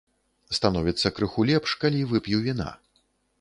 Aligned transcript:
Становіцца 0.57 1.11
крыху 1.17 1.45
лепш, 1.51 1.75
калі 1.85 2.01
вып'ю 2.15 2.41
віна. 2.49 2.73